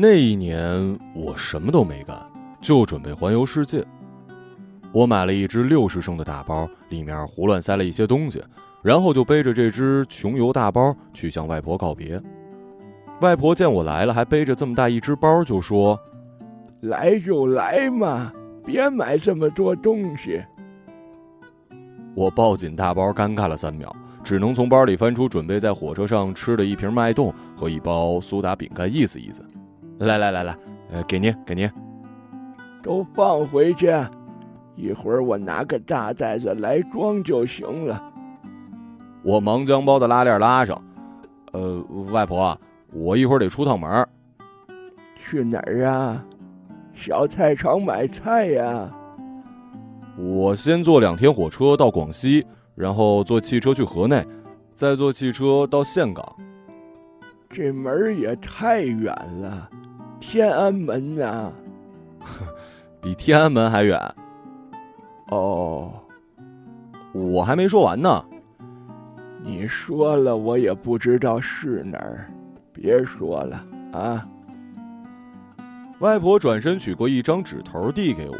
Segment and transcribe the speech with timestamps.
[0.00, 2.16] 那一年我什么都没干，
[2.60, 3.84] 就准备环游世界。
[4.92, 8.40] 我买了一只六十升的大包，里面胡乱塞了一些东西，
[8.80, 12.22] 然后就背着这只穷游大包去向外婆告别。
[13.22, 15.98] 外婆见我来了，还背着这么大一只包，就说
[16.82, 18.32] ：“来就来嘛，
[18.64, 20.40] 别买这么多东西。”
[22.14, 23.92] 我抱紧大包，尴尬了三秒，
[24.22, 29.44] 只能从包里翻出准备在火车上吃的一瓶脉动和一包苏打饼干，意思意思。
[29.98, 30.56] 来来来来，
[30.92, 31.70] 呃，给您，给您，
[32.82, 33.92] 都放回去。
[34.76, 38.00] 一会儿我拿个大袋子来装就行了。
[39.24, 40.80] 我忙将包的拉链拉上。
[41.52, 42.56] 呃，外婆，
[42.92, 44.06] 我一会儿得出趟门。
[45.16, 46.24] 去哪儿啊？
[46.94, 48.88] 小菜场买菜呀。
[50.16, 54.24] 我先坐两天火车到广西，然后坐汽车去河内，
[54.74, 56.36] 再坐汽车到岘港。
[57.50, 59.06] 这门也太远
[59.40, 59.70] 了，
[60.20, 61.52] 天安门呐，
[63.00, 63.98] 比天安门还远。
[65.30, 65.92] 哦，
[67.12, 68.24] 我还没说完呢。
[69.42, 72.30] 你说了，我也不知道是哪儿。
[72.72, 74.26] 别说了啊！
[75.98, 78.36] 外婆转身取过一张纸头递给我。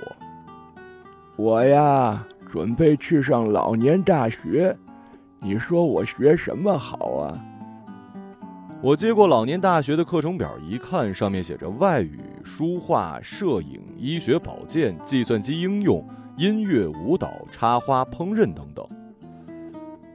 [1.36, 4.76] 我呀，准备去上老年大学。
[5.40, 7.38] 你说我学什么好啊？
[8.80, 16.06] 我接过老年大学的课程表一看，上面写着外语、书画、摄影、医学保健、计算机应用。
[16.36, 18.88] 音乐、舞蹈、插花、烹饪等等，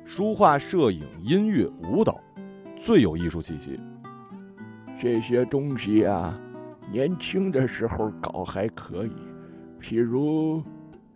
[0.06, 2.18] 书画、摄影、音乐、舞蹈，
[2.78, 3.78] 最有艺术气息。
[4.98, 6.40] 这些东西啊，
[6.90, 9.12] 年轻的时候搞还可以，
[9.82, 10.64] 譬如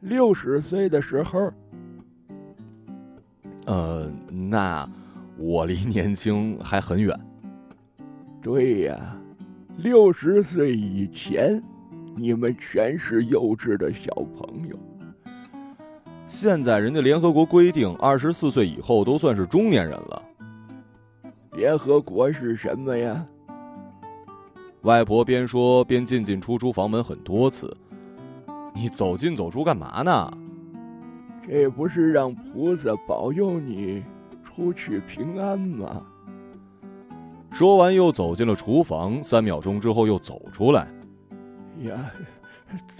[0.01, 1.49] 六十岁的时候。
[3.65, 4.85] 呃，那
[5.37, 7.17] 我离年轻还很远。
[8.47, 8.97] 对呀，
[9.79, 11.61] 六十岁以前，
[12.15, 14.79] 你们全是幼稚的小朋友。
[16.27, 20.23] 现在人家联合国规定，二十四岁以后都算是中年人了。
[21.57, 23.27] 联合国是什么呀？
[24.83, 27.75] 外婆边说边进进出出房门很多次。
[28.73, 30.31] 你走进走出干嘛呢？
[31.45, 34.01] 这不是让菩萨保佑你
[34.41, 36.01] 出去平安吗？
[37.57, 40.87] 说完又走进了厨房，三秒钟之后又走出来。
[41.85, 41.93] 呀，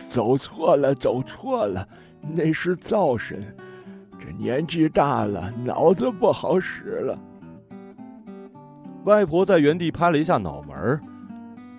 [0.09, 1.88] 走错了，走错了。
[2.34, 3.56] 那是灶神，
[4.19, 7.19] 这年纪大了，脑子不好使了。
[9.03, 11.00] 外婆在原地拍了一下脑门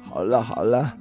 [0.04, 0.96] 好了好了，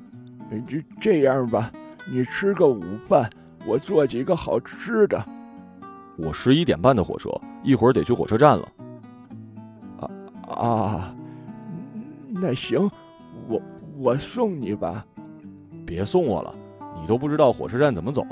[0.67, 1.71] 就这样吧，
[2.11, 3.29] 你吃个午饭，
[3.67, 5.23] 我做几个好吃的。
[6.17, 7.29] 我十一点半的火车，
[7.61, 8.67] 一会儿得去火车站了。
[9.99, 10.09] 啊
[10.55, 11.15] 啊，
[12.39, 12.89] 那行，
[13.47, 13.61] 我
[13.97, 15.05] 我送你吧。
[15.85, 16.53] 别送我了，
[16.99, 18.25] 你都不知道火车站怎么走。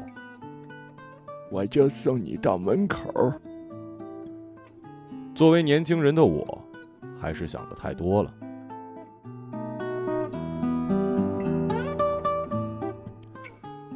[1.51, 3.33] 我就送你到门口。
[5.33, 6.61] 作为年轻人的我，
[7.19, 8.33] 还是想的太多了。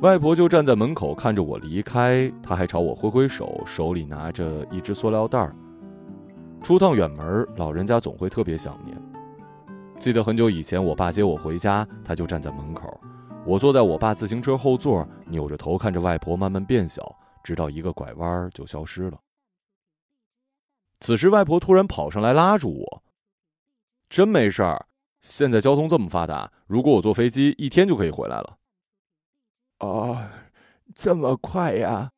[0.02, 5.54] 外婆就站在门口看着我离开，她还朝我挥挥手，手里拿着一只塑料袋儿。
[6.62, 8.98] 出趟远门，老人家总会特别想念。
[10.00, 13.00] 记得很久以前，我爸接我回家，他就站在门口，
[13.46, 17.16] 我坐在我爸自行车后座，扭着头看着外婆慢慢变小。
[17.42, 19.18] 直到一个拐弯就消失了。
[21.00, 23.04] 此时，外婆突然跑上来拉住我
[24.10, 24.86] ：“真没事儿，
[25.22, 28.58] 现在交通这么发达，如果我坐飞机，一天就可以回来了。”
[29.80, 30.32] 啊，
[30.94, 32.12] 这么快呀？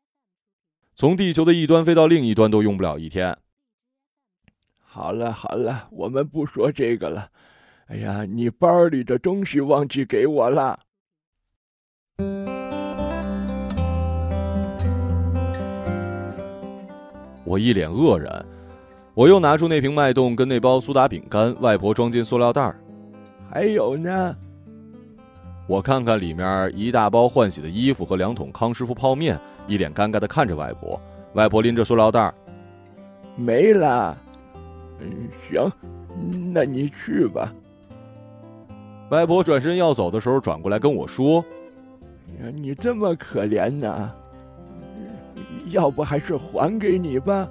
[0.96, 3.38] 从地球的一端飞到另一端都用不了一天。
[4.80, 7.32] 好了好了，我们不说这个了。
[7.92, 10.80] 哎呀，你包里的东西忘记给我了。
[17.44, 18.46] 我一脸愕然，
[19.14, 22.80] 我又拿出那瓶脉动跟那包苏打饼干，外婆装进塑料袋儿，
[23.52, 24.34] 还有呢。
[25.68, 30.98] 我看看里面一大包换洗的衣服和两桶康师傅泡面，一脸尴尬的看着外婆。
[31.34, 32.34] 外婆拎着塑料袋儿，
[33.36, 34.18] 没了。
[35.02, 35.70] 嗯，行，
[36.54, 37.54] 那你去吧。
[39.12, 41.44] 外婆转身要走的时候，转过来跟我说：“，
[42.56, 44.10] 你这么可怜呐。”
[45.68, 47.46] 要不还是还给你吧。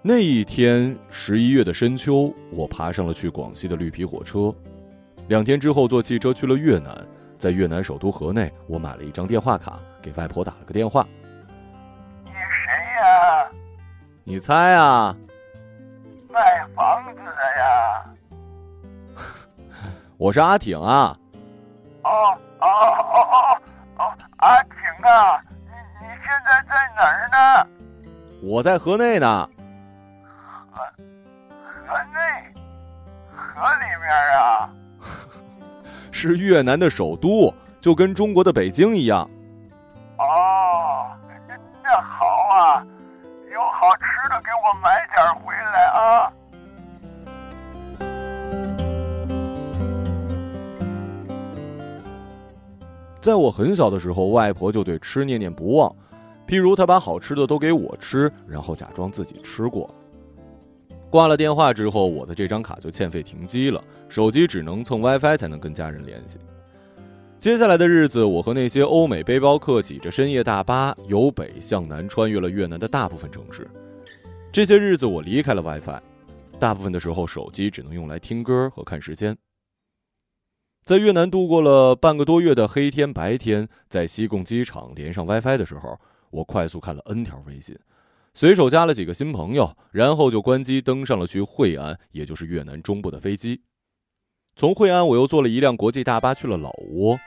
[0.00, 4.54] 那一天，十一月的深秋，我爬上了去广西的绿皮火车。
[5.28, 7.06] 两天之后，坐汽车去了越南，
[7.38, 11.06] 在越南首都河内，我买了一张电话卡，给外婆打了个电话。
[14.28, 15.14] 你猜啊？
[16.28, 17.30] 卖房子的
[17.60, 18.04] 呀。
[20.18, 21.16] 我是阿挺啊。
[22.02, 22.10] 哦
[22.58, 23.60] 哦哦哦
[23.98, 24.74] 哦，阿挺
[25.08, 25.70] 啊，你
[26.04, 27.28] 你现在在哪儿
[27.62, 27.68] 呢？
[28.42, 29.48] 我在河内呢。
[30.72, 30.82] 河
[31.86, 32.18] 河内？
[33.32, 34.68] 河里面啊？
[36.10, 39.30] 是越南的首都，就跟中国的北京一样。
[53.26, 55.92] 在我很小的时候，外婆就对吃念念不忘，
[56.46, 59.92] 譬如她把好吃的都给我吃，然后假装自己吃过。
[61.10, 66.38] 挂了电话之后，我的这张卡就欠费停机了，手机只能蹭 WiFi 才能跟家人联系。
[67.36, 73.68] 接下来的日子，我和那些欧美背包客挤着深夜大巴，由北向南穿越了越南的大部分城市。
[74.52, 76.00] 这些日子，我离开了 WiFi，
[76.60, 79.36] 大部分的时候手机只能用来听歌和看时间。
[80.86, 85.98] 在越南度过了半个多月的黑天白天，在西贡机场连上 WiFi 的时候，
[86.30, 87.76] 我快速看了 N 条微信，
[88.34, 93.62] 随手加了几个新朋友，然后就关机登上了去惠安，也就是越南中部的飞机。
[94.54, 97.18] 从惠安，我又坐了一辆国际大巴去了老挝。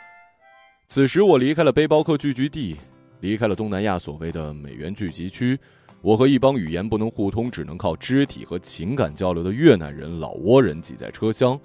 [0.87, 2.77] 此时，我离开了背包客聚居地，
[3.19, 5.59] 离开了东南亚所谓的美元聚集区。
[6.01, 11.59] 我和一帮语言不能互通、只能靠肢体和情感交流的越南人、老挝人挤在车厢。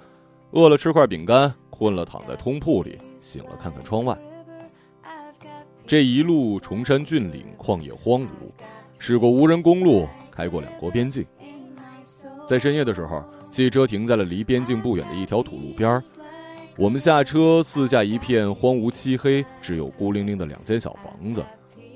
[0.53, 4.17] 饿了吃块饼干，困了躺在通铺里，醒了看看窗外。
[5.87, 8.27] 这一路崇山峻岭，旷野荒芜，
[8.99, 11.27] 驶过无人公路，开过两国边境。
[12.47, 16.01] 在深夜的时候，汽车停在了离边境不远的一条土路边
[16.77, 21.45] 我们下车，四下一片荒芜漆黑，只有孤零零的两间小房子。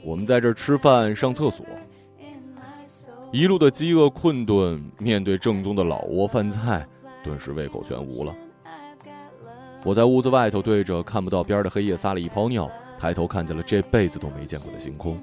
[0.05, 1.67] 我们在这儿吃饭、上厕所。
[3.33, 6.87] 一路的饥饿困顿，面对正宗的老挝饭菜，
[7.29, 8.35] 顿时胃口全无了。
[9.85, 15.23] 我在屋子外头对着看不到边的黑夜撒了一泡尿，抬头看见了这辈子都没见过的星空。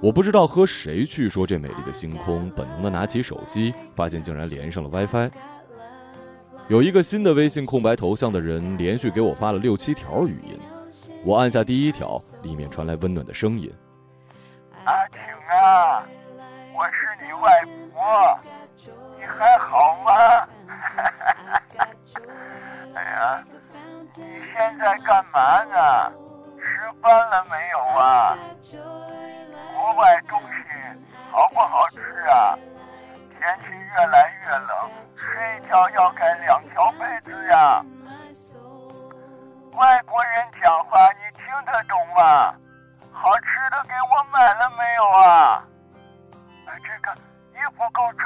[0.00, 5.30] 我不知道和谁去说这美丽的星空，本能的拿起手机，发现竟然连上了 WiFi。
[6.68, 10.56] 有一个新的微信空白头像的人连续给我发了六七条语音，
[11.24, 13.72] 我按下第一条，里面传来温暖的声音
[14.86, 15.20] ：“阿挺
[15.50, 16.06] 啊，
[16.72, 17.50] 我是你外
[17.92, 18.38] 婆，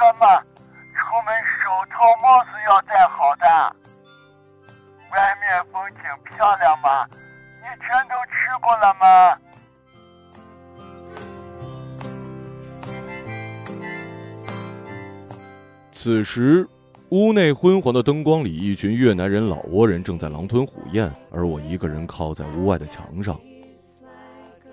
[0.03, 0.35] 妈妈？
[0.37, 3.45] 出门手套、帽子要戴好的。
[5.11, 7.07] 外面风景漂亮吗？
[7.61, 9.37] 你全都吃过了吗？
[15.91, 16.67] 此时，
[17.09, 23.39] 屋内昏黄的灯光里，一群越南人、老挝人正在狼吞虎咽，而我一个人靠在屋外的墙上。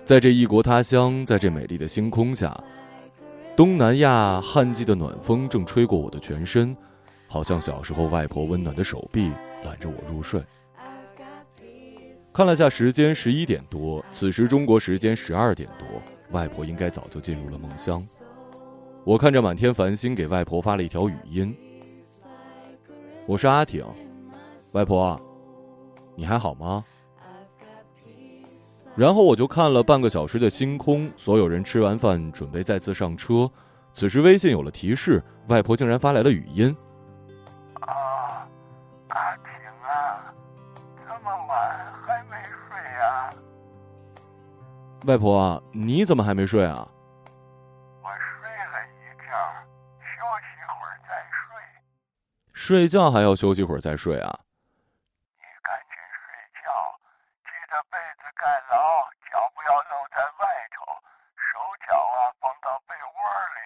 [0.03, 2.61] 在这异国他乡，在这美丽的星空下，
[3.55, 6.75] 东南亚旱季的暖风正吹过我的全身，
[7.27, 9.31] 好像小时候外婆温暖的手臂。
[9.63, 10.41] 揽着我入睡。
[12.33, 14.03] 看了下时间，十一点多。
[14.11, 15.87] 此时中国时间十二点多，
[16.31, 18.01] 外婆应该早就进入了梦乡。
[19.03, 21.55] 我看着满天繁星，给外婆发了一条语音
[23.27, 23.85] ：“我是阿挺，
[24.73, 25.21] 外婆，
[26.15, 26.83] 你还好吗？”
[29.01, 31.11] 然后我就看了半个小时的星空。
[31.17, 33.49] 所有人吃完饭，准备再次上车。
[33.93, 36.77] 此时微信有了提示，外婆竟然发来了语音。
[37.79, 38.45] 啊
[45.07, 46.87] 外婆，你怎么还没睡啊？
[48.03, 49.33] 我睡了一觉，
[49.97, 51.41] 休息会儿再睡。
[52.53, 54.41] 睡觉还要休息会儿再睡啊？
[55.39, 56.21] 你赶紧睡
[56.61, 56.69] 觉，
[57.45, 60.81] 记得被子盖牢，脚不要露在外头，
[61.37, 63.21] 手脚啊放到被窝
[63.53, 63.61] 里。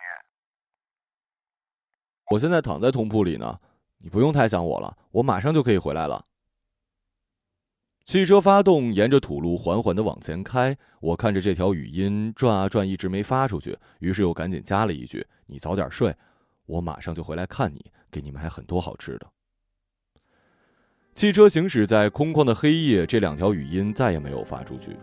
[2.30, 3.62] 我现在躺在通铺里呢，
[4.00, 6.26] 你不用太想我了，我马上就可以回来了。
[8.04, 10.78] 汽车发动，沿着土路缓缓的往前开。
[11.00, 16.14] 我看着这条语音转啊转，一直没发出去，于是又赶紧加了一句：“你早点睡，
[16.66, 19.28] 我马上就回来看你，给你买很多好吃的。”
[21.16, 24.98] 汽车行驶在空旷的黑夜，这两条语音再也没有发出去。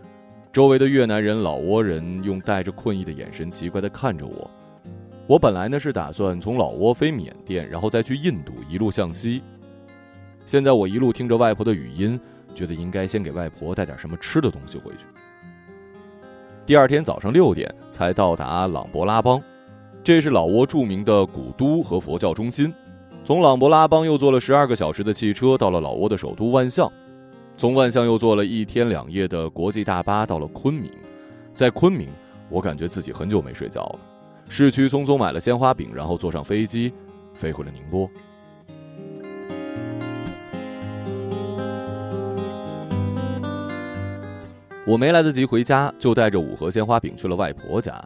[0.51, 4.47] 周围的越南人、老挝人用带着困意的眼神奇怪的看着我。
[5.25, 9.41] 我本来呢是打算从老挝飞缅甸，然后再去印度，一路向西。
[10.45, 12.19] 现在我一路听着外婆的语音，
[12.53, 15.07] 觉得应该先给外婆带点什么吃的东西回去。
[16.63, 19.41] 第二天早上六点才到达朗勃拉邦，
[20.03, 22.71] 这是老挝著名的古都和佛教中心。
[23.25, 26.91] 从朗勃拉邦又坐了十二个小时的汽车到了老挝的首都万象，
[27.55, 30.91] 从万象又坐了一天两夜的国际大巴到了昆明。
[31.53, 32.09] 在昆明，
[32.49, 33.99] 我感觉自己很久没睡觉了。
[34.49, 36.91] 市区匆匆买了鲜花饼，然后坐上飞机，
[37.33, 38.09] 飞回了宁波。
[44.85, 48.03] 我没来得及回家，就带着五盒鲜花饼去了外婆家。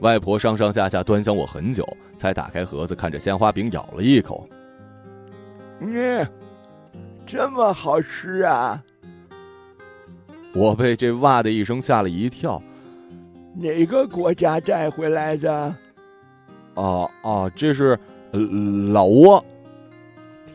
[0.00, 4.46] 外婆上上下下端详我很久，才打开盒子，看着鲜花饼，咬了一口。
[5.80, 6.26] 嗯，
[7.26, 8.82] 这么好吃啊！
[10.54, 12.60] 我被这哇的一声吓了一跳。
[13.54, 15.74] 哪个国家带回来的？
[16.74, 17.98] 哦哦，这是
[18.92, 19.44] 老挝。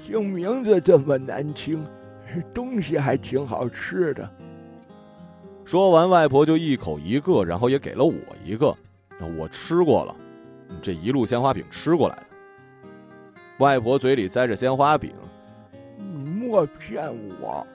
[0.03, 1.86] 听名字这么难听，
[2.53, 4.30] 东西还挺好吃的。
[5.63, 8.13] 说完，外婆就一口一个，然后也给了我
[8.44, 8.75] 一个。
[9.38, 10.13] 我吃过了，
[10.82, 12.24] 这一路鲜花饼吃过来的。
[13.63, 15.13] 外婆嘴里塞着鲜花饼，
[15.98, 17.65] 你莫骗我。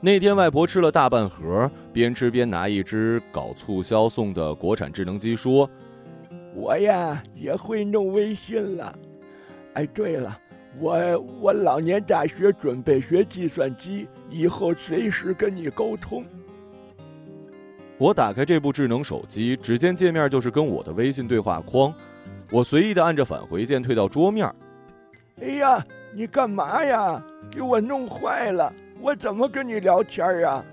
[0.00, 5.68] 那天外婆吃了大半盒，边吃边拿一只搞促销送的国产智能机说
[6.56, 8.98] ：“我呀也会弄微信了。
[9.74, 10.38] 哎，对了。”
[10.78, 16.24] 我我老年大学准备学计算机，以后随时跟你沟通。
[17.98, 21.92] 我打开这部智能手机，只见界面就是跟我的微信对话框。
[22.50, 24.52] 我随意的按着返回键退到桌面。
[25.40, 27.22] 哎呀，你干嘛呀？
[27.50, 28.72] 给我弄坏了！
[29.00, 30.64] 我怎么跟你聊天啊？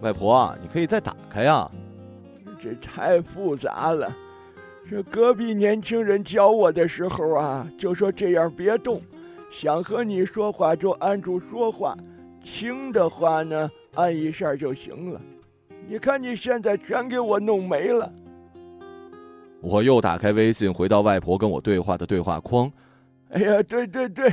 [0.00, 1.70] 外婆，你可以再打开呀。
[2.60, 4.10] 这太复杂了。
[4.88, 9.00] 这隔壁年轻人教我的时候啊，就说这样别动，
[9.52, 11.96] 想和你说话就按住说话，
[12.42, 15.20] 轻的话呢按一下就行了。
[15.86, 18.10] 你看你现在全给我弄没了。
[19.68, 22.70] 我又打开微信，回到外婆跟我对话的对话框。
[23.30, 24.32] 哎呀，对对对，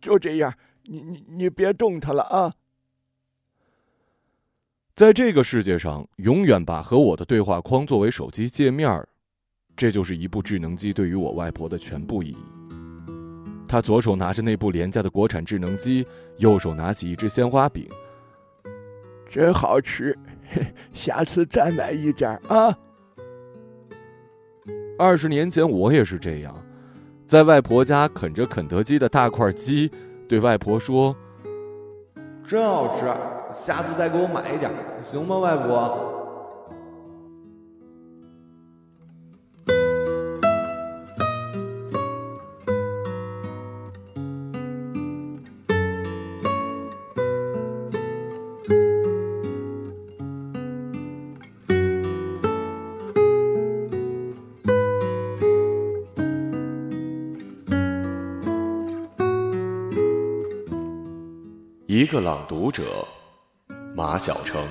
[0.00, 2.52] 就这样，你你你别动它了啊。
[4.96, 9.06] 在这个世界上，永远把和我的对话框作为手机界面
[9.76, 12.36] 这就是一部智能机对于我外婆的全部意义。
[13.68, 16.04] 她左手拿着那部廉价的国产智能机，
[16.38, 17.88] 右手拿起一只鲜花饼，
[19.30, 20.18] 真好吃，
[20.92, 22.76] 下次再买一点啊！
[25.02, 26.54] 二十年前我也是这样，
[27.26, 29.90] 在外婆家啃着肯德基的大块鸡，
[30.28, 31.12] 对外婆说
[32.46, 33.06] ：“真好吃，
[33.52, 36.08] 下次再给我买一点，行吗，外婆？”
[62.02, 63.06] 一个朗读者，
[63.94, 64.66] 马晓成。